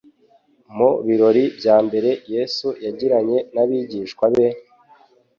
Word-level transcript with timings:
Mu 0.77 0.89
birori 1.05 1.43
bya 1.57 1.75
mbere 1.85 2.09
Yesu 2.33 2.67
yagiranye 2.85 3.37
n’abigishwa 3.53 4.25
be, 4.33 4.47